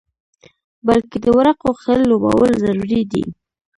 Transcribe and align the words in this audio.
بلکې 0.87 1.17
د 1.25 1.27
ورقو 1.37 1.69
ښه 1.81 1.93
لوبول 2.09 2.51
ضروري 2.63 3.01
دي. 3.11 3.23